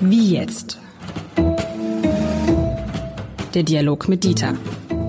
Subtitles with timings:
[0.00, 0.78] Wie jetzt?
[3.54, 4.54] Der Dialog mit Dieter.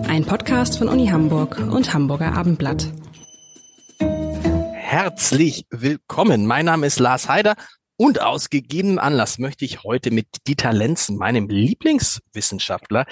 [0.08, 2.88] Ein Podcast von Uni Hamburg und Hamburger Abendblatt.
[4.00, 6.46] Herzlich willkommen.
[6.46, 7.56] Mein Name ist Lars Heider
[7.98, 13.06] und aus gegebenem Anlass möchte ich heute mit Dieter Lenzen, meinem Lieblingswissenschaftler,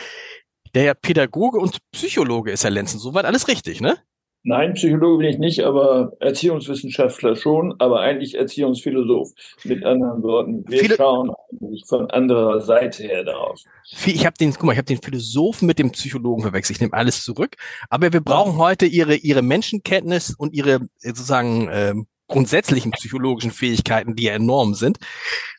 [0.76, 3.00] der ja Pädagoge und Psychologe ist, Herr Lenzen.
[3.00, 3.98] Soweit alles richtig, ne?
[4.46, 9.32] Nein, Psychologe bin ich nicht, aber Erziehungswissenschaftler schon, aber eigentlich Erziehungsphilosoph.
[9.64, 11.32] Mit anderen Worten, wir Viele schauen
[11.62, 13.62] eigentlich von anderer Seite her darauf.
[14.06, 16.78] Ich habe den, guck mal, ich habe den Philosophen mit dem Psychologen verwechselt.
[16.78, 17.56] Ich nehme alles zurück.
[17.90, 21.94] Aber wir brauchen heute ihre ihre Menschenkenntnis und ihre sozusagen äh,
[22.28, 24.98] grundsätzlichen psychologischen Fähigkeiten, die ja enorm sind.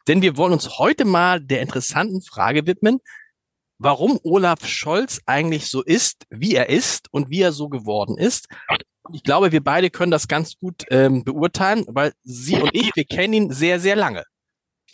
[0.08, 3.00] Denn wir wollen uns heute mal der interessanten Frage widmen,
[3.84, 8.48] warum Olaf Scholz eigentlich so ist, wie er ist und wie er so geworden ist.
[9.12, 13.04] Ich glaube, wir beide können das ganz gut ähm, beurteilen, weil Sie und ich, wir
[13.04, 14.24] kennen ihn sehr, sehr lange.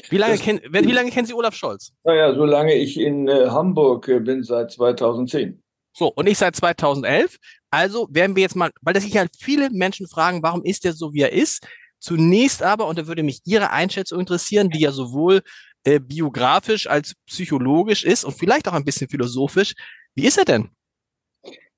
[0.08, 1.92] Wie lange, kenn, wie lange kennen Sie Olaf Scholz?
[2.02, 5.62] Naja, solange ich in äh, Hamburg äh, bin, seit 2010.
[5.92, 7.36] So, und ich seit 2011.
[7.70, 10.94] Also werden wir jetzt mal, weil das sich halt viele Menschen fragen, warum ist er
[10.94, 11.64] so, wie er ist?
[12.00, 15.42] Zunächst aber, und da würde mich Ihre Einschätzung interessieren, die ja sowohl
[15.84, 19.74] äh, biografisch als psychologisch ist und vielleicht auch ein bisschen philosophisch.
[20.14, 20.70] Wie ist er denn?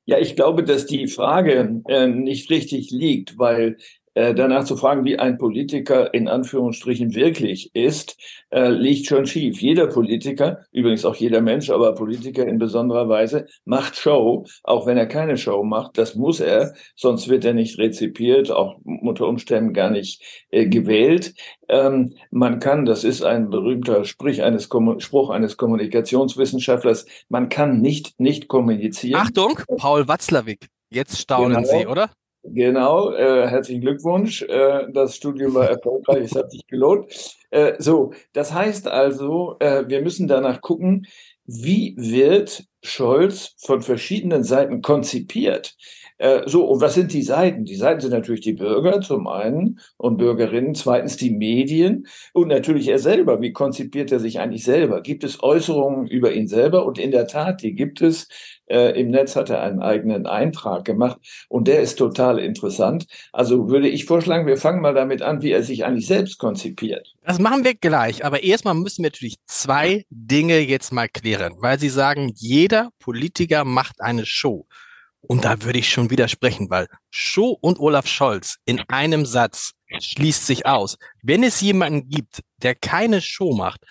[0.05, 3.77] Ja, ich glaube, dass die Frage äh, nicht richtig liegt, weil
[4.14, 8.16] äh, danach zu fragen, wie ein Politiker in Anführungsstrichen wirklich ist,
[8.50, 9.60] äh, liegt schon schief.
[9.60, 14.98] Jeder Politiker, übrigens auch jeder Mensch, aber Politiker in besonderer Weise, macht Show, auch wenn
[14.98, 15.98] er keine Show macht.
[15.98, 21.34] Das muss er, sonst wird er nicht rezipiert, auch unter Umständen gar nicht äh, gewählt.
[21.69, 28.20] Ähm, man kann, das ist ein berühmter Sprich eines Spruch eines Kommunikationswissenschaftlers, man kann nicht
[28.20, 29.20] nicht kommunizieren.
[29.20, 30.69] Achtung, Paul Watzlawick.
[30.91, 31.78] Jetzt staunen genau.
[31.78, 32.10] Sie, oder?
[32.44, 34.42] Genau, äh, herzlichen Glückwunsch.
[34.42, 37.36] Äh, das Studium war erfolgreich, es hat sich gelohnt.
[37.50, 41.06] Äh, so, das heißt also, äh, wir müssen danach gucken,
[41.46, 45.76] wie wird Scholz von verschiedenen Seiten konzipiert?
[46.22, 47.65] Äh, so, und was sind die Seiten?
[47.65, 52.87] Die Seiten sind natürlich die Bürger zum einen und Bürgerinnen, zweitens die Medien und natürlich
[52.87, 53.41] er selber.
[53.41, 55.00] Wie konzipiert er sich eigentlich selber?
[55.00, 56.87] Gibt es Äußerungen über ihn selber?
[56.87, 58.28] Und in der Tat, die gibt es.
[58.66, 61.19] Äh, Im Netz hat er einen eigenen Eintrag gemacht
[61.49, 63.06] und der ist total interessant.
[63.32, 67.12] Also würde ich vorschlagen, wir fangen mal damit an, wie er sich eigentlich selbst konzipiert.
[67.25, 71.78] Das machen wir gleich, aber erstmal müssen wir natürlich zwei Dinge jetzt mal klären, weil
[71.78, 74.66] Sie sagen, jeder Politiker macht eine Show.
[75.21, 80.47] Und da würde ich schon widersprechen, weil Show und Olaf Scholz in einem Satz schließt
[80.47, 80.97] sich aus.
[81.22, 83.84] Wenn es jemanden gibt, der keine Show macht,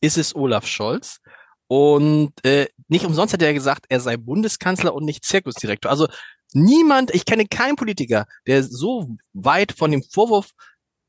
[0.00, 1.18] ist es Olaf Scholz.
[1.66, 5.90] Und äh, nicht umsonst hat er gesagt, er sei Bundeskanzler und nicht Zirkusdirektor.
[5.90, 6.06] Also
[6.52, 10.50] niemand, ich kenne keinen Politiker, der so weit von dem Vorwurf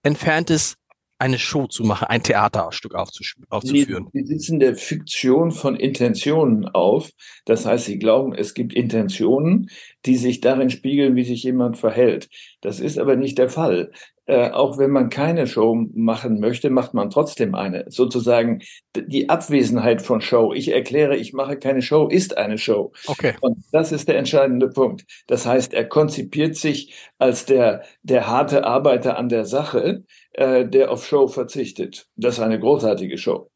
[0.01, 0.75] entfernt ist,
[1.19, 4.09] eine Show zu machen, ein Theaterstück aufzuführen.
[4.13, 7.09] Sie, sitzen der Fiktion von Intentionen auf.
[7.45, 9.69] Das heißt, sie glauben, es gibt Intentionen,
[10.05, 12.29] die sich darin spiegeln, wie sich jemand verhält.
[12.61, 13.91] Das ist aber nicht der Fall.
[14.29, 17.85] Äh, auch wenn man keine Show machen möchte, macht man trotzdem eine.
[17.87, 18.61] Sozusagen
[18.93, 20.51] die Abwesenheit von Show.
[20.53, 22.91] Ich erkläre, ich mache keine Show, ist eine Show.
[23.05, 23.35] Okay.
[23.39, 25.05] Und das ist der entscheidende Punkt.
[25.27, 30.03] Das heißt, er konzipiert sich als der, der harte Arbeiter an der Sache,
[30.37, 32.07] äh, der auf Show verzichtet.
[32.15, 33.49] Das ist eine großartige Show.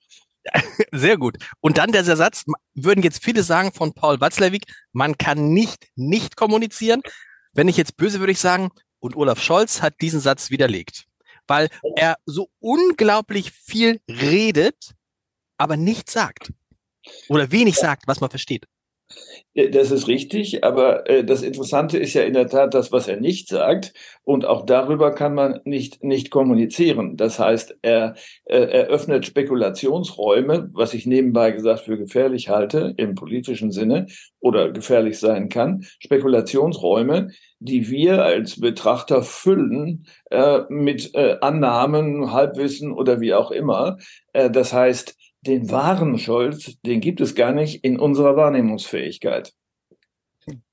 [0.92, 1.38] Sehr gut.
[1.60, 2.44] Und dann der Satz,
[2.74, 7.02] würden jetzt viele sagen von Paul Watzlawick, man kann nicht nicht kommunizieren.
[7.54, 11.06] Wenn ich jetzt böse würde ich sagen, und Olaf Scholz hat diesen Satz widerlegt,
[11.48, 14.94] weil er so unglaublich viel redet,
[15.58, 16.52] aber nichts sagt.
[17.30, 18.66] Oder wenig sagt, was man versteht.
[19.54, 23.20] Das ist richtig, aber äh, das Interessante ist ja in der Tat das, was er
[23.20, 23.94] nicht sagt.
[24.24, 27.18] Und auch darüber kann man nicht, nicht kommunizieren.
[27.18, 33.72] Das heißt, er äh, eröffnet Spekulationsräume, was ich nebenbei gesagt für gefährlich halte im politischen
[33.72, 34.08] Sinne
[34.40, 35.84] oder gefährlich sein kann.
[36.00, 43.98] Spekulationsräume, die wir als Betrachter füllen äh, mit äh, Annahmen, Halbwissen oder wie auch immer.
[44.32, 49.54] Äh, das heißt, den wahren Scholz, den gibt es gar nicht in unserer Wahrnehmungsfähigkeit.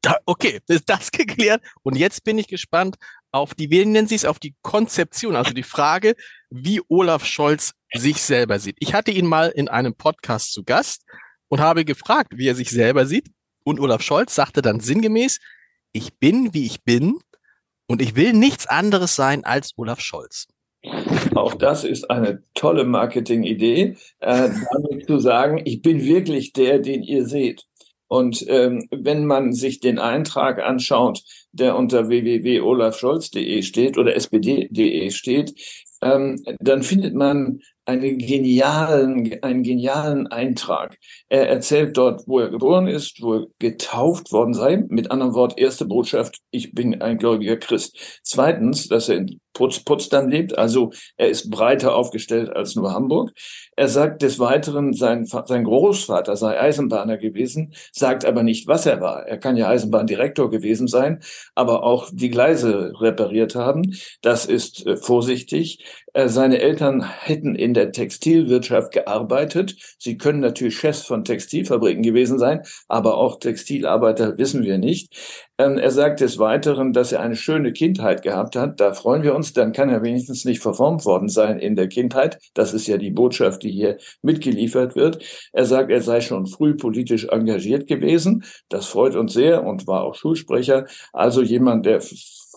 [0.00, 1.62] Da, okay, ist das geklärt.
[1.82, 2.97] Und jetzt bin ich gespannt
[3.32, 6.15] auf die, wie nennen Sie es, auf die Konzeption, also die Frage,
[6.50, 8.76] wie Olaf Scholz sich selber sieht.
[8.81, 11.05] Ich hatte ihn mal in einem Podcast zu Gast
[11.49, 13.31] und habe gefragt, wie er sich selber sieht.
[13.65, 15.41] Und Olaf Scholz sagte dann sinngemäß,
[15.93, 17.19] ich bin, wie ich bin
[17.87, 20.47] und ich will nichts anderes sein als Olaf Scholz.
[21.34, 27.02] Auch das ist eine tolle Marketingidee, äh, damit zu sagen, ich bin wirklich der, den
[27.02, 27.64] ihr seht.
[28.08, 31.22] Und ähm, wenn man sich den Eintrag anschaut,
[31.52, 35.54] der unter www.olafscholz.de steht oder spd.de steht,
[36.00, 40.98] ähm, dann findet man einen genialen, einen genialen Eintrag.
[41.28, 44.84] Er erzählt dort, wo er geboren ist, wo er getauft worden sei.
[44.88, 48.20] Mit anderem Wort, erste Botschaft, ich bin ein gläubiger Christ.
[48.22, 53.32] Zweitens, dass er in Potsdam lebt, also er ist breiter aufgestellt als nur Hamburg.
[53.76, 59.00] Er sagt des Weiteren, sein, sein Großvater sei Eisenbahner gewesen, sagt aber nicht, was er
[59.00, 59.26] war.
[59.26, 61.20] Er kann ja Eisenbahndirektor gewesen sein,
[61.55, 63.94] aber auch die Gleise repariert haben.
[64.22, 65.84] Das ist äh, vorsichtig.
[66.12, 69.76] Äh, seine Eltern hätten in der Textilwirtschaft gearbeitet.
[69.99, 75.14] Sie können natürlich Chefs von Textilfabriken gewesen sein, aber auch Textilarbeiter wissen wir nicht.
[75.58, 78.81] Ähm, er sagt des Weiteren, dass er eine schöne Kindheit gehabt hat.
[78.81, 79.47] Da freuen wir uns.
[79.52, 82.38] Dann kann er wenigstens nicht verformt worden sein in der Kindheit.
[82.54, 85.22] Das ist ja die Botschaft, die hier mitgeliefert wird.
[85.52, 88.44] Er sagt, er sei schon früh politisch engagiert gewesen.
[88.68, 90.86] Das freut uns sehr und war auch Schulsprecher.
[91.12, 92.00] Also jemand, der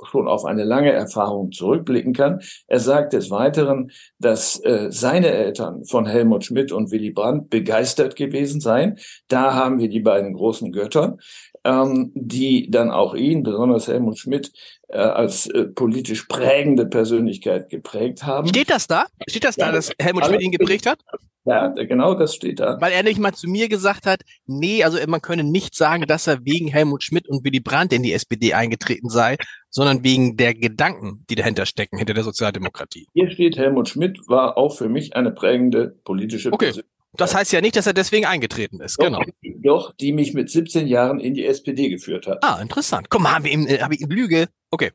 [0.09, 2.39] schon auf eine lange Erfahrung zurückblicken kann.
[2.67, 8.15] Er sagt des Weiteren, dass äh, seine Eltern von Helmut Schmidt und Willy Brandt begeistert
[8.15, 8.97] gewesen seien.
[9.27, 11.17] Da haben wir die beiden großen Götter,
[11.63, 14.51] ähm, die dann auch ihn, besonders Helmut Schmidt,
[14.87, 18.47] äh, als äh, politisch prägende Persönlichkeit geprägt haben.
[18.47, 19.05] Steht das da?
[19.27, 20.99] Steht das ja, da, dass Helmut Schmidt ihn geprägt hat?
[21.43, 22.79] Ja, genau das steht da.
[22.79, 26.27] Weil er nicht mal zu mir gesagt hat, nee, also man könne nicht sagen, dass
[26.27, 29.37] er wegen Helmut Schmidt und Willy Brandt in die SPD eingetreten sei,
[29.69, 33.07] sondern wegen der Gedanken, die dahinter stecken, hinter der Sozialdemokratie.
[33.13, 36.73] Hier steht, Helmut Schmidt war auch für mich eine prägende politische okay.
[37.17, 39.21] Das heißt ja nicht, dass er deswegen eingetreten ist, doch, genau.
[39.41, 42.39] Doch, die mich mit 17 Jahren in die SPD geführt hat.
[42.41, 43.09] Ah, interessant.
[43.09, 44.47] Komm, haben wir ihm, äh, habe ich ihm Lüge?
[44.69, 44.91] Okay.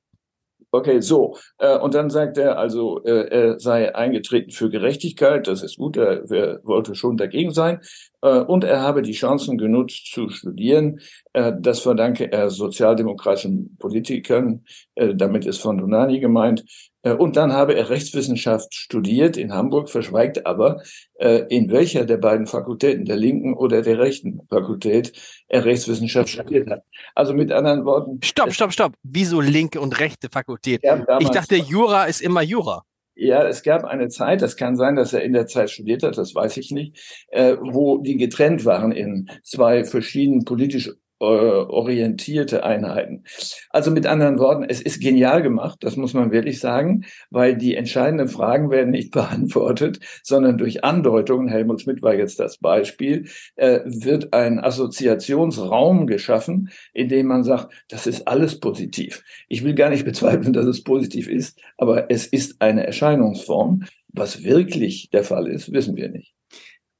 [0.77, 1.37] Okay, so.
[1.59, 5.47] Äh, und dann sagt er also, äh, er sei eingetreten für Gerechtigkeit.
[5.47, 5.97] Das ist gut.
[5.97, 7.81] Er, er wollte schon dagegen sein.
[8.27, 11.01] Äh, und er habe die Chancen genutzt zu studieren.
[11.33, 14.65] Äh, das verdanke er sozialdemokratischen Politikern.
[14.97, 16.65] Äh, damit ist von Donani gemeint.
[17.03, 20.83] Äh, und dann habe er Rechtswissenschaft studiert in Hamburg, verschweigt aber,
[21.21, 25.13] äh, in welcher der beiden Fakultäten, der linken oder der rechten Fakultät,
[25.47, 26.83] er Rechtswissenschaft studiert hat.
[27.15, 28.19] Also mit anderen Worten.
[28.25, 28.95] Stopp, stopp, stopp.
[29.05, 30.83] Wieso linke und rechte Fakultät?
[31.21, 32.85] Ich dachte, Jura ist immer Jura.
[33.19, 36.19] Ja, es gab eine Zeit, das kann sein, dass er in der Zeit studiert hat,
[36.19, 43.25] das weiß ich nicht, äh, wo die getrennt waren in zwei verschiedenen politisch orientierte Einheiten.
[43.71, 47.75] Also mit anderen Worten, es ist genial gemacht, das muss man wirklich sagen, weil die
[47.75, 53.81] entscheidenden Fragen werden nicht beantwortet, sondern durch Andeutungen, Helmut Schmidt war jetzt das Beispiel, äh,
[53.85, 59.25] wird ein Assoziationsraum geschaffen, in dem man sagt, das ist alles positiv.
[59.49, 63.85] Ich will gar nicht bezweifeln, dass es positiv ist, aber es ist eine Erscheinungsform.
[64.09, 66.36] Was wirklich der Fall ist, wissen wir nicht.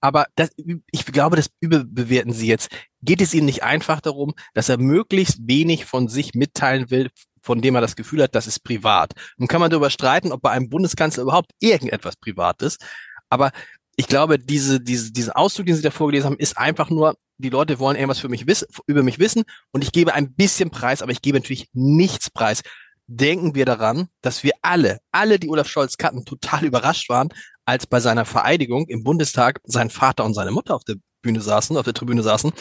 [0.01, 0.51] Aber das,
[0.91, 2.69] ich glaube, das überbewerten Sie jetzt.
[3.03, 7.11] Geht es Ihnen nicht einfach darum, dass er möglichst wenig von sich mitteilen will,
[7.41, 9.13] von dem er das Gefühl hat, das ist privat?
[9.39, 12.85] Nun kann man darüber streiten, ob bei einem Bundeskanzler überhaupt irgendetwas privat ist.
[13.31, 13.53] Aber
[13.97, 17.49] ich glaube, diese, diese, diese Ausdruck, den Sie da vorgelesen haben, ist einfach nur, die
[17.49, 21.03] Leute wollen irgendwas für mich wissen, über mich wissen und ich gebe ein bisschen Preis,
[21.03, 22.63] aber ich gebe natürlich nichts Preis.
[23.09, 27.29] Denken wir daran, dass wir alle, alle, die Olaf Scholz kannten, total überrascht waren,
[27.67, 31.77] als bei seiner Vereidigung im Bundestag sein Vater und seine Mutter auf der Bühne saßen,
[31.77, 32.53] auf der Tribüne saßen,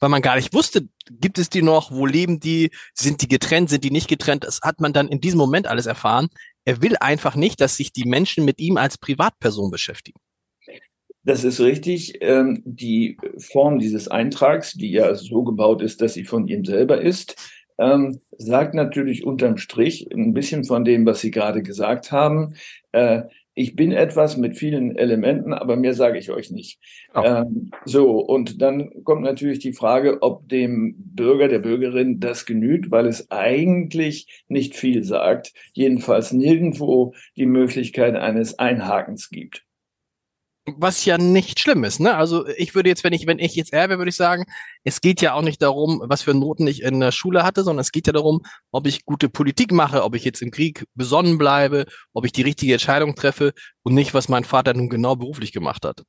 [0.00, 3.70] weil man gar nicht wusste, gibt es die noch, wo leben die, sind die getrennt,
[3.70, 6.28] sind die nicht getrennt, das hat man dann in diesem Moment alles erfahren.
[6.64, 10.18] Er will einfach nicht, dass sich die Menschen mit ihm als Privatperson beschäftigen.
[11.24, 12.18] Das ist richtig.
[12.20, 17.00] Ähm, die Form dieses Eintrags, die ja so gebaut ist, dass sie von ihm selber
[17.00, 17.36] ist,
[17.78, 22.54] ähm, sagt natürlich unterm Strich ein bisschen von dem, was Sie gerade gesagt haben.
[22.92, 23.22] Äh,
[23.54, 26.78] ich bin etwas mit vielen Elementen, aber mehr sage ich euch nicht.
[27.14, 27.22] Oh.
[27.22, 32.90] Ähm, so, und dann kommt natürlich die Frage, ob dem Bürger, der Bürgerin das genügt,
[32.90, 39.64] weil es eigentlich nicht viel sagt, jedenfalls nirgendwo die Möglichkeit eines Einhakens gibt.
[40.64, 42.14] Was ja nicht schlimm ist, ne?
[42.16, 44.44] Also ich würde jetzt, wenn ich, wenn ich jetzt er wäre, würde ich sagen,
[44.84, 47.80] es geht ja auch nicht darum, was für Noten ich in der Schule hatte, sondern
[47.80, 51.36] es geht ja darum, ob ich gute Politik mache, ob ich jetzt im Krieg besonnen
[51.36, 53.52] bleibe, ob ich die richtige Entscheidung treffe
[53.82, 56.04] und nicht, was mein Vater nun genau beruflich gemacht hat.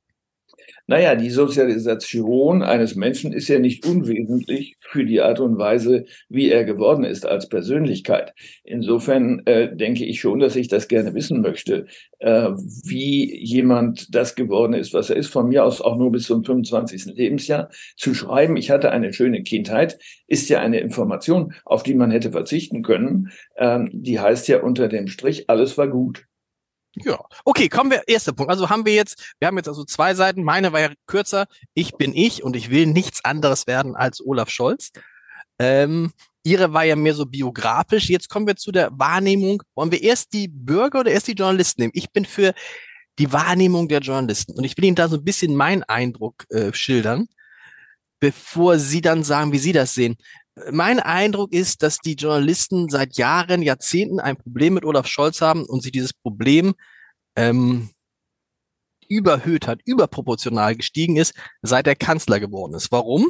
[0.86, 6.50] Naja, die Sozialisation eines Menschen ist ja nicht unwesentlich für die Art und Weise, wie
[6.50, 8.34] er geworden ist als Persönlichkeit.
[8.64, 11.86] Insofern äh, denke ich schon, dass ich das gerne wissen möchte,
[12.18, 12.50] äh,
[12.84, 15.28] wie jemand das geworden ist, was er ist.
[15.28, 17.06] Von mir aus auch nur bis zum 25.
[17.14, 17.70] Lebensjahr.
[17.96, 22.30] Zu schreiben, ich hatte eine schöne Kindheit, ist ja eine Information, auf die man hätte
[22.30, 23.30] verzichten können.
[23.56, 26.26] Ähm, die heißt ja unter dem Strich, alles war gut.
[26.96, 28.50] Ja, okay, kommen wir, erster Punkt.
[28.50, 30.44] Also haben wir jetzt, wir haben jetzt also zwei Seiten.
[30.44, 31.46] Meine war ja kürzer.
[31.74, 34.92] Ich bin ich und ich will nichts anderes werden als Olaf Scholz.
[35.58, 36.12] Ähm,
[36.44, 38.08] ihre war ja mehr so biografisch.
[38.08, 39.62] Jetzt kommen wir zu der Wahrnehmung.
[39.74, 41.92] Wollen wir erst die Bürger oder erst die Journalisten nehmen?
[41.94, 42.54] Ich bin für
[43.18, 44.52] die Wahrnehmung der Journalisten.
[44.52, 47.26] Und ich will Ihnen da so ein bisschen meinen Eindruck äh, schildern,
[48.20, 50.16] bevor Sie dann sagen, wie Sie das sehen.
[50.70, 55.64] Mein Eindruck ist, dass die Journalisten seit Jahren, Jahrzehnten ein Problem mit Olaf Scholz haben
[55.64, 56.74] und sie dieses Problem
[57.36, 57.90] ähm,
[59.08, 62.92] überhöht hat, überproportional gestiegen ist, seit er Kanzler geworden ist.
[62.92, 63.28] Warum?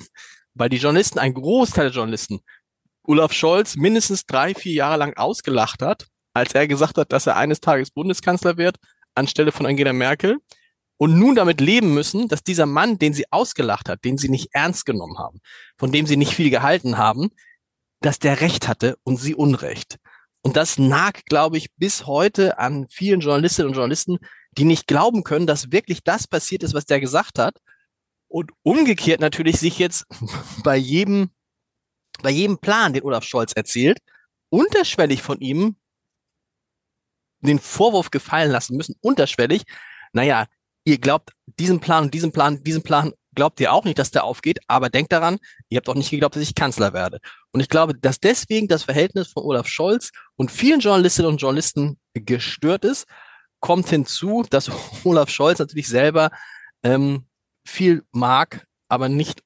[0.55, 2.41] Weil die Journalisten, ein Großteil der Journalisten,
[3.03, 7.37] Olaf Scholz mindestens drei, vier Jahre lang ausgelacht hat, als er gesagt hat, dass er
[7.37, 8.77] eines Tages Bundeskanzler wird,
[9.15, 10.39] anstelle von Angela Merkel.
[10.97, 14.51] Und nun damit leben müssen, dass dieser Mann, den sie ausgelacht hat, den sie nicht
[14.53, 15.41] ernst genommen haben,
[15.77, 17.31] von dem sie nicht viel gehalten haben,
[18.01, 19.99] dass der Recht hatte und sie Unrecht.
[20.43, 24.19] Und das nagt, glaube ich, bis heute an vielen Journalistinnen und Journalisten,
[24.53, 27.57] die nicht glauben können, dass wirklich das passiert ist, was der gesagt hat.
[28.29, 30.05] Und umgekehrt natürlich sich jetzt
[30.63, 31.31] bei jedem,
[32.23, 33.99] bei jedem Plan, den Olaf Scholz erzählt,
[34.51, 35.77] unterschwellig von ihm
[37.41, 39.63] den Vorwurf gefallen lassen müssen, unterschwellig,
[40.13, 40.47] naja,
[40.85, 44.25] ihr glaubt diesen Plan und diesen Plan, diesen Plan glaubt ihr auch nicht, dass der
[44.25, 45.39] aufgeht, aber denkt daran,
[45.69, 47.19] ihr habt auch nicht geglaubt, dass ich Kanzler werde.
[47.51, 51.99] Und ich glaube, dass deswegen das Verhältnis von Olaf Scholz und vielen Journalistinnen und Journalisten
[52.15, 53.07] gestört ist,
[53.61, 54.71] kommt hinzu, dass
[55.05, 56.31] Olaf Scholz natürlich selber
[56.83, 57.27] ähm,
[57.67, 59.43] viel mag, aber nicht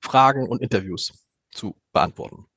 [0.00, 1.12] Fragen und Interviews
[1.50, 2.47] zu beantworten.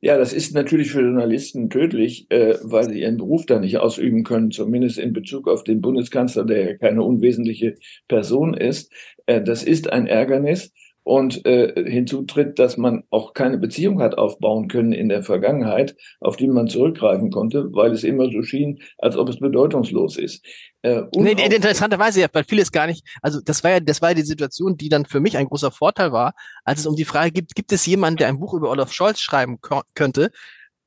[0.00, 4.22] Ja, das ist natürlich für Journalisten tödlich, äh, weil sie ihren Beruf da nicht ausüben
[4.24, 7.76] können, zumindest in Bezug auf den Bundeskanzler, der ja keine unwesentliche
[8.08, 8.92] Person ist.
[9.26, 10.72] Äh, das ist ein Ärgernis
[11.06, 16.36] und äh, hinzutritt, dass man auch keine Beziehung hat aufbauen können in der Vergangenheit, auf
[16.36, 20.44] die man zurückgreifen konnte, weil es immer so schien, als ob es bedeutungslos ist.
[20.82, 24.14] Äh, nee, interessanterweise ja, weil vieles gar nicht, also das war ja, das war ja
[24.16, 26.34] die Situation, die dann für mich ein großer Vorteil war,
[26.64, 29.20] als es um die Frage gibt, gibt es jemanden, der ein Buch über Olaf Scholz
[29.20, 29.58] schreiben
[29.94, 30.32] könnte?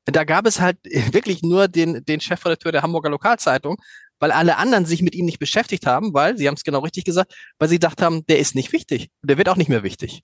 [0.03, 0.79] Da gab es halt
[1.13, 3.77] wirklich nur den, den Chefredakteur der Hamburger Lokalzeitung,
[4.19, 7.05] weil alle anderen sich mit ihm nicht beschäftigt haben, weil, Sie haben es genau richtig
[7.05, 9.09] gesagt, weil sie gedacht haben, der ist nicht wichtig.
[9.23, 10.21] Der wird auch nicht mehr wichtig.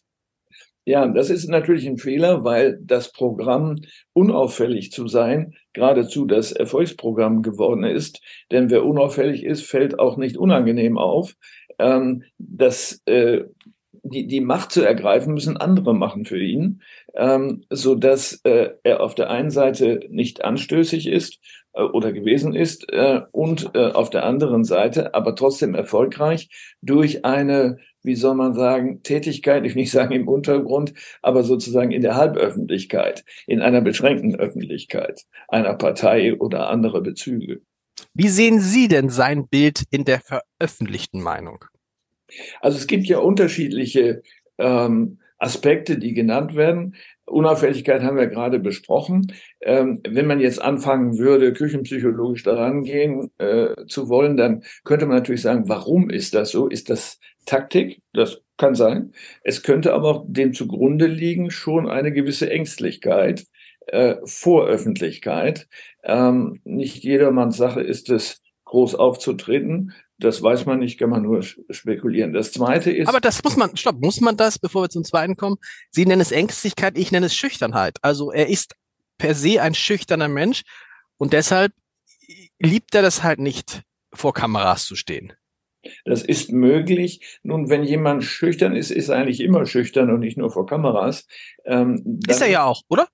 [0.88, 3.78] Ja, das ist natürlich ein Fehler, weil das Programm
[4.14, 8.22] unauffällig zu sein geradezu das Erfolgsprogramm geworden ist.
[8.52, 11.36] Denn wer unauffällig ist, fällt auch nicht unangenehm auf.
[11.80, 13.46] Ähm, das, äh,
[14.04, 16.84] die, die Macht zu ergreifen müssen andere machen für ihn,
[17.16, 21.40] ähm, so dass äh, er auf der einen Seite nicht anstößig ist
[21.76, 26.50] oder gewesen ist äh, und äh, auf der anderen Seite aber trotzdem erfolgreich
[26.82, 31.92] durch eine, wie soll man sagen, Tätigkeit, ich will nicht sagen im Untergrund, aber sozusagen
[31.92, 37.62] in der Halböffentlichkeit, in einer beschränkten Öffentlichkeit einer Partei oder andere Bezüge.
[38.14, 41.66] Wie sehen Sie denn sein Bild in der veröffentlichten Meinung?
[42.62, 44.22] Also es gibt ja unterschiedliche
[44.58, 46.96] ähm, Aspekte, die genannt werden.
[47.26, 49.34] Unauffälligkeit haben wir gerade besprochen.
[49.62, 55.18] Ähm, wenn man jetzt anfangen würde, küchenpsychologisch daran gehen äh, zu wollen, dann könnte man
[55.18, 56.68] natürlich sagen, warum ist das so?
[56.68, 58.02] Ist das Taktik?
[58.14, 59.12] Das kann sein.
[59.44, 63.46] Es könnte aber auch dem zugrunde liegen schon eine gewisse Ängstlichkeit
[63.88, 65.68] äh, vor Öffentlichkeit.
[66.04, 69.94] Ähm, nicht jedermanns Sache ist es, groß aufzutreten.
[70.18, 72.32] Das weiß man nicht, kann man nur spekulieren.
[72.32, 73.08] Das zweite ist.
[73.08, 75.58] Aber das muss man, stopp, muss man das, bevor wir zum zweiten kommen?
[75.90, 77.98] Sie nennen es Ängstlichkeit, ich nenne es Schüchternheit.
[78.02, 78.76] Also er ist
[79.18, 80.64] per se ein schüchterner Mensch
[81.18, 81.74] und deshalb
[82.60, 83.82] liebt er das halt nicht,
[84.14, 85.34] vor Kameras zu stehen.
[86.06, 87.40] Das ist möglich.
[87.44, 91.28] Nun, wenn jemand schüchtern ist, ist er eigentlich immer schüchtern und nicht nur vor Kameras.
[91.66, 93.08] Ähm, ist er ja auch, oder?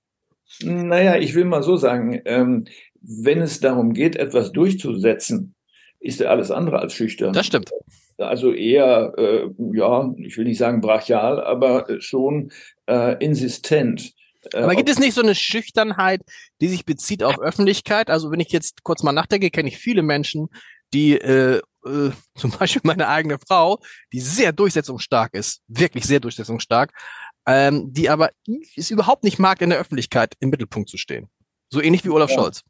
[0.60, 2.66] Naja, ich will mal so sagen, ähm,
[3.00, 5.54] wenn es darum geht, etwas durchzusetzen,
[6.02, 7.32] ist er alles andere als schüchtern.
[7.32, 7.70] Das stimmt.
[8.18, 12.52] Also eher, äh, ja, ich will nicht sagen brachial, aber schon
[12.86, 14.12] äh, insistent.
[14.52, 16.20] Äh, aber gibt es nicht so eine Schüchternheit,
[16.60, 18.10] die sich bezieht auf Öffentlichkeit?
[18.10, 20.48] Also wenn ich jetzt kurz mal nachdenke, kenne ich viele Menschen,
[20.92, 23.78] die äh, äh, zum Beispiel meine eigene Frau,
[24.12, 26.92] die sehr durchsetzungsstark ist, wirklich sehr durchsetzungsstark,
[27.46, 28.30] ähm, die aber
[28.76, 31.28] es überhaupt nicht mag, in der Öffentlichkeit im Mittelpunkt zu stehen.
[31.70, 32.36] So ähnlich wie Olaf ja.
[32.36, 32.62] Scholz.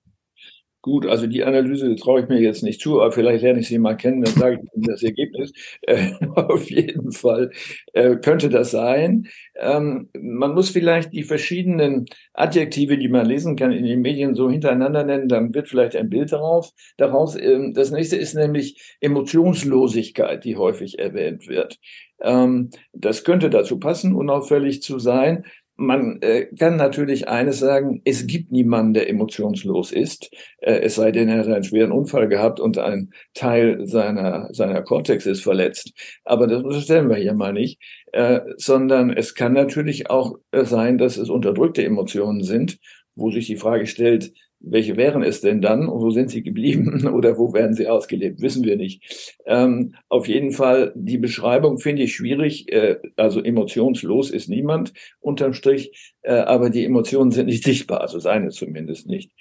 [0.83, 3.79] Gut, also die Analyse traue ich mir jetzt nicht zu, aber vielleicht lerne ich sie
[3.79, 5.53] mal kennen, dann sage ich Ihnen das Ergebnis.
[5.85, 7.51] Äh, auf jeden Fall
[7.93, 9.27] äh, könnte das sein.
[9.57, 14.49] Ähm, man muss vielleicht die verschiedenen Adjektive, die man lesen kann in den Medien, so
[14.51, 17.37] hintereinander nennen, dann wird vielleicht ein Bild darauf, daraus.
[17.37, 21.79] Ähm, das nächste ist nämlich Emotionslosigkeit, die häufig erwähnt wird.
[22.21, 25.45] Ähm, das könnte dazu passen, unauffällig zu sein.
[25.76, 31.12] Man äh, kann natürlich eines sagen, es gibt niemanden, der emotionslos ist, äh, es sei
[31.12, 35.93] denn, er hat einen schweren Unfall gehabt und ein Teil seiner, seiner Cortex ist verletzt.
[36.25, 37.81] Aber das unterstellen wir hier mal nicht,
[38.12, 42.79] äh, sondern es kann natürlich auch äh, sein, dass es unterdrückte Emotionen sind,
[43.14, 47.07] wo sich die Frage stellt, welche wären es denn dann und wo sind sie geblieben
[47.12, 49.37] oder wo werden sie ausgelebt, wissen wir nicht.
[49.47, 52.73] Ähm, auf jeden Fall, die Beschreibung finde ich schwierig.
[52.73, 58.19] Äh, also emotionslos ist niemand unterm Strich, äh, aber die Emotionen sind nicht sichtbar, also
[58.19, 59.33] seine zumindest nicht.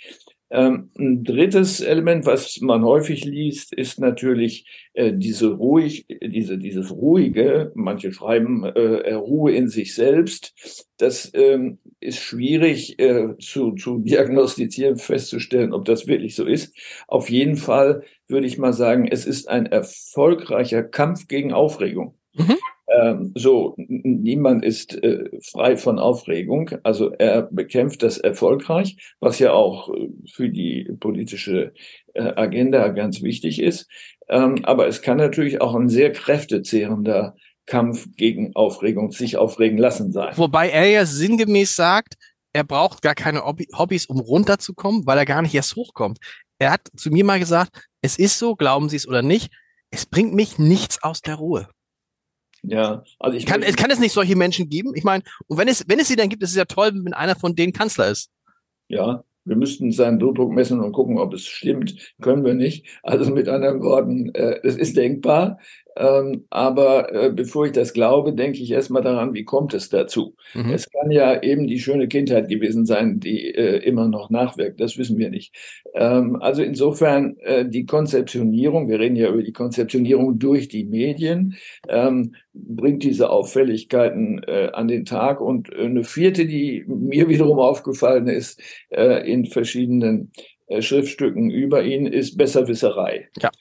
[0.52, 6.92] Ähm, ein drittes Element, was man häufig liest, ist natürlich äh, diese ruhig, diese, dieses
[6.92, 7.72] ruhige.
[7.74, 10.54] Manche schreiben äh, Ruhe in sich selbst.
[10.98, 16.76] Das ähm, ist schwierig äh, zu, zu diagnostizieren, festzustellen, ob das wirklich so ist.
[17.08, 22.16] Auf jeden Fall würde ich mal sagen, es ist ein erfolgreicher Kampf gegen Aufregung.
[22.34, 22.58] Mhm.
[22.94, 26.72] Ähm, so, niemand ist äh, frei von Aufregung.
[26.84, 31.74] Also er bekämpft das erfolgreich, was ja auch äh, für die politische
[32.14, 33.88] äh, Agenda ganz wichtig ist.
[34.28, 40.12] Ähm, aber es kann natürlich auch ein sehr kräftezehrender Kampf gegen Aufregung, sich aufregen lassen
[40.12, 40.36] sein.
[40.36, 42.16] Wobei er ja sinngemäß sagt,
[42.54, 46.18] er braucht gar keine Hobbys, um runterzukommen, weil er gar nicht erst hochkommt.
[46.60, 49.54] Er hat zu mir mal gesagt, es ist so, glauben Sie es oder nicht,
[49.92, 51.70] es bringt mich nichts aus der Ruhe.
[52.64, 54.94] Ja, also ich kann, es kann es nicht solche Menschen geben.
[54.96, 57.14] Ich meine, und wenn es, wenn es sie dann gibt, ist es ja toll, wenn
[57.14, 58.30] einer von denen Kanzler ist.
[58.88, 62.14] Ja, wir müssten seinen Blutdruck messen und gucken, ob es stimmt.
[62.22, 62.86] Können wir nicht.
[63.02, 65.60] Also mit anderen Worten, äh, es ist denkbar.
[65.98, 70.36] Ähm, aber äh, bevor ich das glaube, denke ich erstmal daran, wie kommt es dazu?
[70.54, 70.72] Mhm.
[70.72, 74.80] Es kann ja eben die schöne Kindheit gewesen sein, die äh, immer noch nachwirkt.
[74.80, 75.54] Das wissen wir nicht.
[75.94, 81.58] Ähm, also insofern äh, die Konzeptionierung, wir reden ja über die Konzeptionierung durch die Medien,
[81.90, 85.42] ähm, bringt diese Auffälligkeiten äh, an den Tag.
[85.42, 90.32] Und äh, eine vierte, die mir wiederum aufgefallen ist, äh, in verschiedenen
[90.80, 93.28] Schriftstücken über ihn, ist Besserwisserei.
[93.42, 93.52] Ja.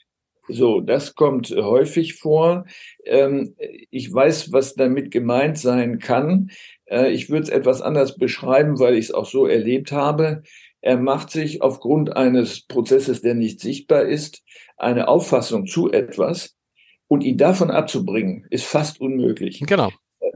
[0.50, 2.66] So, das kommt häufig vor.
[3.04, 3.54] Ähm,
[3.90, 6.50] ich weiß, was damit gemeint sein kann.
[6.87, 10.42] Äh, ich würde es etwas anders beschreiben, weil ich es auch so erlebt habe.
[10.83, 14.42] Er macht sich aufgrund eines Prozesses, der nicht sichtbar ist,
[14.76, 16.57] eine Auffassung zu etwas
[17.07, 19.61] und ihn davon abzubringen, ist fast unmöglich.
[19.66, 19.90] Genau.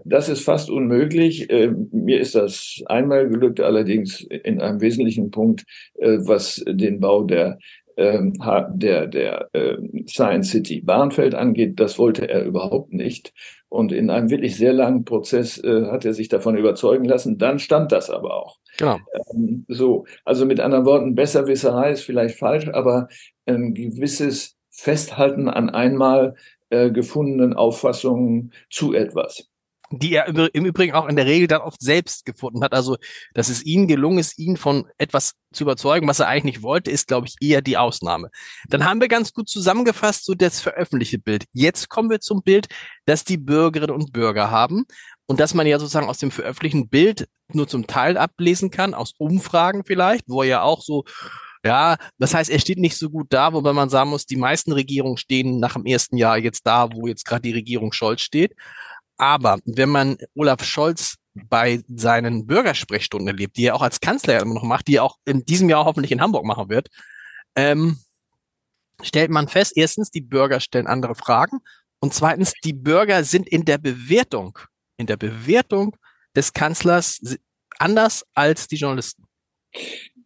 [0.04, 1.48] Das ist fast unmöglich.
[1.50, 5.64] Äh, mir ist das einmal gelückt, allerdings in einem wesentlichen Punkt,
[5.98, 7.58] äh, was den Bau der
[7.96, 8.34] ähm,
[8.74, 9.76] der, der äh,
[10.08, 13.32] Science City Bahnfeld angeht, das wollte er überhaupt nicht.
[13.68, 17.38] Und in einem wirklich sehr langen Prozess äh, hat er sich davon überzeugen lassen.
[17.38, 18.58] Dann stand das aber auch.
[18.78, 18.98] Genau.
[19.32, 23.08] Ähm, so, also mit anderen Worten, Besserwisserei ist vielleicht falsch, aber
[23.46, 26.34] ein gewisses Festhalten an einmal
[26.70, 29.48] äh, gefundenen Auffassungen zu etwas
[29.90, 32.72] die er im Übrigen auch in der Regel dann oft selbst gefunden hat.
[32.72, 32.96] Also,
[33.34, 36.90] dass es ihm gelungen ist, ihn von etwas zu überzeugen, was er eigentlich nicht wollte,
[36.90, 38.30] ist, glaube ich, eher die Ausnahme.
[38.68, 41.44] Dann haben wir ganz gut zusammengefasst, so das veröffentlichte Bild.
[41.52, 42.66] Jetzt kommen wir zum Bild,
[43.04, 44.84] das die Bürgerinnen und Bürger haben
[45.26, 49.12] und dass man ja sozusagen aus dem veröffentlichten Bild nur zum Teil ablesen kann, aus
[49.18, 51.04] Umfragen vielleicht, wo er ja auch so
[51.64, 54.72] ja, das heißt, er steht nicht so gut da, wobei man sagen muss, die meisten
[54.72, 58.54] Regierungen stehen nach dem ersten Jahr jetzt da, wo jetzt gerade die Regierung Scholz steht.
[59.16, 64.54] Aber wenn man Olaf Scholz bei seinen Bürgersprechstunden erlebt, die er auch als Kanzler immer
[64.54, 66.88] noch macht, die er auch in diesem Jahr hoffentlich in Hamburg machen wird,
[67.56, 67.98] ähm,
[69.02, 71.60] stellt man fest, erstens, die Bürger stellen andere Fragen
[72.00, 74.58] und zweitens, die Bürger sind in der Bewertung,
[74.96, 75.96] in der Bewertung
[76.36, 77.20] des Kanzlers
[77.78, 79.24] anders als die Journalisten.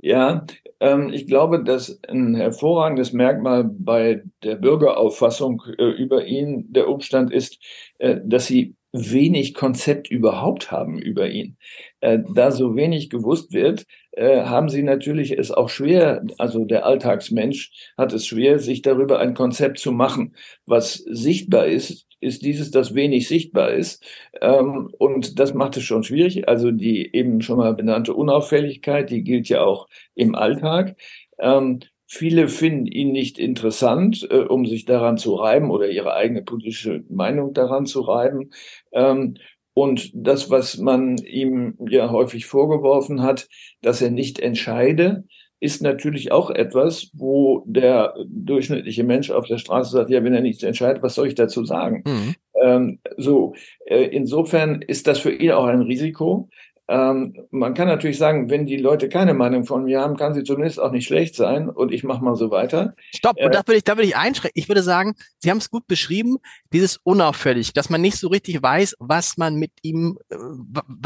[0.00, 0.46] Ja,
[0.80, 7.32] ähm, ich glaube, dass ein hervorragendes Merkmal bei der Bürgerauffassung äh, über ihn der Umstand
[7.32, 7.58] ist,
[7.98, 11.56] äh, dass sie wenig Konzept überhaupt haben über ihn.
[12.00, 16.86] Äh, da so wenig gewusst wird, äh, haben sie natürlich es auch schwer, also der
[16.86, 20.34] Alltagsmensch hat es schwer, sich darüber ein Konzept zu machen.
[20.66, 24.04] Was sichtbar ist, ist dieses, das wenig sichtbar ist.
[24.40, 26.48] Ähm, und das macht es schon schwierig.
[26.48, 30.96] Also die eben schon mal benannte Unauffälligkeit, die gilt ja auch im Alltag.
[31.38, 36.42] Ähm, Viele finden ihn nicht interessant, äh, um sich daran zu reiben oder ihre eigene
[36.42, 38.50] politische Meinung daran zu reiben.
[38.92, 39.34] Ähm,
[39.74, 43.48] und das, was man ihm ja häufig vorgeworfen hat,
[43.82, 45.24] dass er nicht entscheide,
[45.60, 50.40] ist natürlich auch etwas, wo der durchschnittliche Mensch auf der Straße sagt, ja, wenn er
[50.40, 52.04] nichts entscheidet, was soll ich dazu sagen?
[52.06, 52.34] Mhm.
[52.60, 53.54] Ähm, so,
[53.86, 56.48] äh, insofern ist das für ihn auch ein Risiko.
[56.90, 60.42] Ähm, man kann natürlich sagen, wenn die Leute keine Meinung von mir haben, kann sie
[60.42, 62.94] zumindest auch nicht schlecht sein und ich mache mal so weiter.
[63.14, 64.58] Stopp, äh, und da würde ich, da würde ich einschränken.
[64.58, 66.38] Ich würde sagen, Sie haben es gut beschrieben,
[66.72, 70.36] dieses unauffällig, dass man nicht so richtig weiß, was man mit ihm, äh,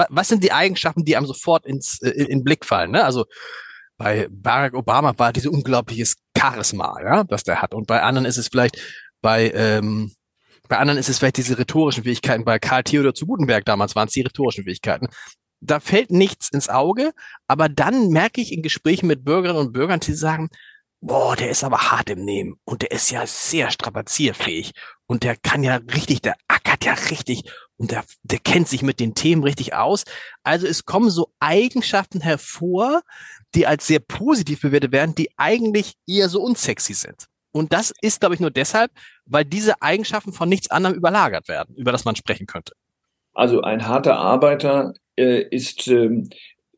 [0.09, 2.93] was sind die Eigenschaften, die einem sofort ins äh, in, in Blick fallen.
[2.93, 3.05] Ne?
[3.05, 3.25] Also
[3.97, 7.75] bei Barack Obama war diese unglaubliches Charisma, ja, das der hat.
[7.75, 8.81] Und bei anderen ist es vielleicht
[9.21, 10.13] bei ähm,
[10.69, 12.45] bei anderen ist es vielleicht diese rhetorischen Fähigkeiten.
[12.45, 15.09] Bei Karl Theodor zu Gutenberg damals waren es die rhetorischen Fähigkeiten
[15.63, 17.13] da fällt nichts ins Auge,
[17.47, 20.51] aber dann merke ich in Gesprächen mit Bürgerinnen und Bürgern, die sagen,
[21.01, 24.73] boah, der ist aber hart im Nehmen und der ist ja sehr strapazierfähig
[25.07, 27.45] und der kann ja richtig, der ackert ja richtig
[27.77, 30.05] und der, der kennt sich mit den Themen richtig aus.
[30.43, 33.03] Also es kommen so Eigenschaften hervor,
[33.55, 37.27] die als sehr positiv bewertet werden, die eigentlich eher so unsexy sind.
[37.53, 38.91] Und das ist, glaube ich, nur deshalb,
[39.27, 42.73] weil diese Eigenschaften von nichts anderem überlagert werden, über das man sprechen könnte.
[43.35, 46.23] Also ein harter Arbeiter ist äh,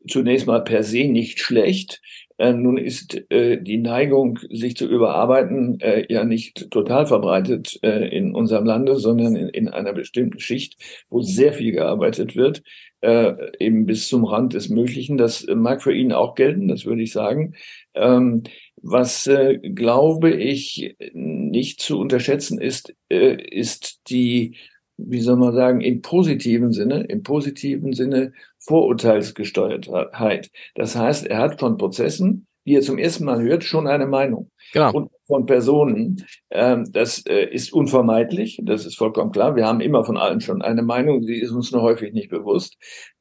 [0.07, 2.01] zunächst mal per se nicht schlecht.
[2.37, 8.09] Äh, nun ist äh, die Neigung, sich zu überarbeiten, äh, ja nicht total verbreitet äh,
[8.09, 10.75] in unserem Lande, sondern in, in einer bestimmten Schicht,
[11.09, 12.61] wo sehr viel gearbeitet wird,
[13.01, 15.17] äh, eben bis zum Rand des Möglichen.
[15.17, 17.55] Das mag für ihn auch gelten, das würde ich sagen.
[17.93, 18.43] Ähm,
[18.81, 24.57] was, äh, glaube ich, nicht zu unterschätzen ist, äh, ist die
[24.97, 30.49] wie soll man sagen, im positiven Sinne, im positiven Sinne Vorurteilsgesteuertheit.
[30.75, 34.49] Das heißt, er hat von Prozessen, die er zum ersten Mal hört, schon eine Meinung.
[34.73, 34.91] Genau.
[34.91, 39.55] Und von Personen, ähm, das äh, ist unvermeidlich, das ist vollkommen klar.
[39.55, 42.75] Wir haben immer von allen schon eine Meinung, die ist uns nur häufig nicht bewusst.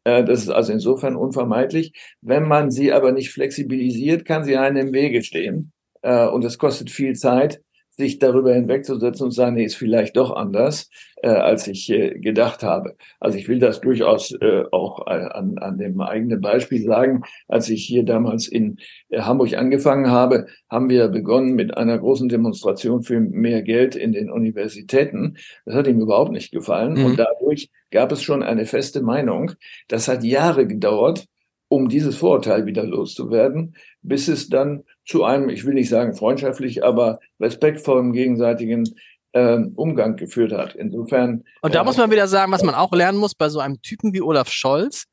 [0.04, 1.92] Äh, das ist also insofern unvermeidlich.
[2.20, 5.72] Wenn man sie aber nicht flexibilisiert, kann sie einem im Wege stehen.
[6.02, 7.60] Äh, und es kostet viel Zeit
[7.96, 10.90] sich darüber hinwegzusetzen und sagen, nee, ist vielleicht doch anders,
[11.22, 12.96] äh, als ich äh, gedacht habe.
[13.20, 17.22] Also ich will das durchaus äh, auch äh, an, an dem eigenen Beispiel sagen.
[17.48, 18.78] Als ich hier damals in
[19.11, 24.12] äh, Hamburg angefangen habe, haben wir begonnen mit einer großen Demonstration für mehr Geld in
[24.12, 25.37] den Universitäten.
[25.64, 26.94] Das hat ihm überhaupt nicht gefallen.
[26.94, 27.04] Mhm.
[27.04, 29.52] Und dadurch gab es schon eine feste Meinung.
[29.88, 31.26] Das hat Jahre gedauert,
[31.68, 36.85] um dieses Vorurteil wieder loszuwerden, bis es dann zu einem, ich will nicht sagen freundschaftlich,
[36.85, 38.94] aber respektvollen gegenseitigen
[39.33, 40.74] äh, Umgang geführt hat.
[40.74, 41.44] Insofern.
[41.62, 43.83] Und da äh, muss man wieder sagen, was man auch lernen muss bei so einem
[43.83, 45.05] Typen wie Olaf Scholz.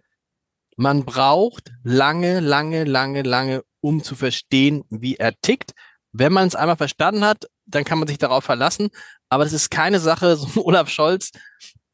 [0.77, 5.71] Man braucht lange, lange, lange, lange, um zu verstehen, wie er tickt.
[6.13, 8.89] Wenn man es einmal verstanden hat, dann kann man sich darauf verlassen.
[9.29, 11.31] Aber das ist keine Sache, so Olaf Scholz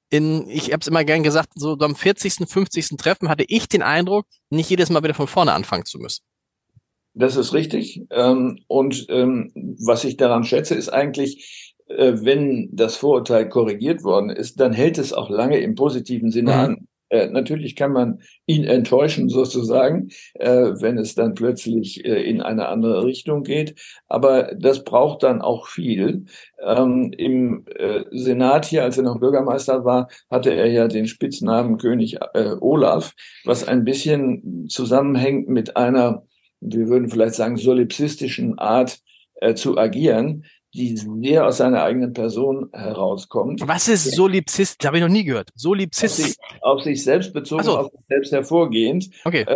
[0.10, 2.98] in, ich habe es immer gern gesagt, so am 40., 50.
[2.98, 6.24] Treffen hatte ich den Eindruck, nicht jedes Mal wieder von vorne anfangen zu müssen.
[7.14, 8.04] Das ist richtig.
[8.12, 14.30] Ähm, und ähm, was ich daran schätze, ist eigentlich, äh, wenn das Vorurteil korrigiert worden
[14.30, 16.60] ist, dann hält es auch lange im positiven Sinne mhm.
[16.60, 16.88] an.
[17.10, 22.68] Äh, natürlich kann man ihn enttäuschen sozusagen, äh, wenn es dann plötzlich äh, in eine
[22.68, 23.76] andere Richtung geht.
[24.08, 26.26] Aber das braucht dann auch viel.
[26.62, 31.78] Ähm, Im äh, Senat hier, als er noch Bürgermeister war, hatte er ja den Spitznamen
[31.78, 33.14] König äh, Olaf,
[33.46, 36.24] was ein bisschen zusammenhängt mit einer,
[36.60, 39.00] wir würden vielleicht sagen, solipsistischen Art
[39.54, 40.46] zu agieren
[40.78, 43.62] die sehr aus seiner eigenen Person herauskommt.
[43.66, 44.84] Was ist Solipsist?
[44.84, 45.50] Das habe ich noch nie gehört.
[45.56, 46.20] Solipsist.
[46.20, 47.78] Auf sich, auf sich selbst bezogen, so.
[47.78, 49.10] auf sich selbst hervorgehend.
[49.26, 49.42] Okay.
[49.42, 49.56] Äh,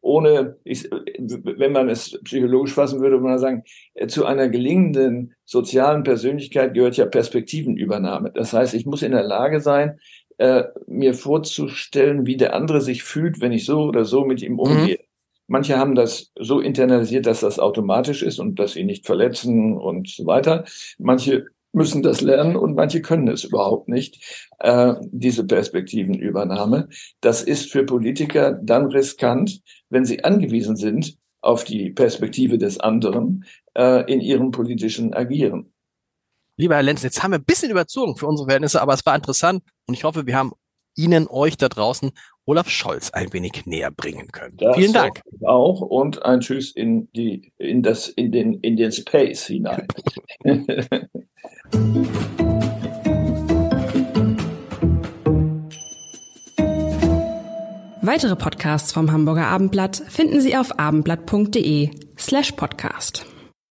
[0.00, 5.34] ohne, ich, wenn man es psychologisch fassen würde, würde man sagen, äh, zu einer gelingenden
[5.44, 8.30] sozialen Persönlichkeit gehört ja Perspektivenübernahme.
[8.34, 9.98] Das heißt, ich muss in der Lage sein,
[10.38, 14.58] äh, mir vorzustellen, wie der andere sich fühlt, wenn ich so oder so mit ihm
[14.58, 14.98] umgehe.
[14.98, 15.07] Mhm.
[15.48, 20.08] Manche haben das so internalisiert, dass das automatisch ist und dass sie nicht verletzen und
[20.08, 20.64] so weiter.
[20.98, 26.88] Manche müssen das lernen und manche können es überhaupt nicht, äh, diese Perspektivenübernahme.
[27.20, 33.44] Das ist für Politiker dann riskant, wenn sie angewiesen sind auf die Perspektive des anderen
[33.74, 35.72] äh, in ihrem politischen Agieren.
[36.56, 39.14] Lieber Herr Lenz, jetzt haben wir ein bisschen überzogen für unsere Verhältnisse, aber es war
[39.14, 40.52] interessant und ich hoffe, wir haben
[40.96, 42.10] Ihnen, euch da draußen
[42.48, 44.56] Olaf Scholz ein wenig näher bringen können.
[44.56, 45.20] Das Vielen Dank.
[45.44, 49.86] Auch und ein Tschüss in die, in das, in den, in den Space hinein.
[58.00, 63.26] Weitere Podcasts vom Hamburger Abendblatt finden Sie auf abendblatt.de slash podcast.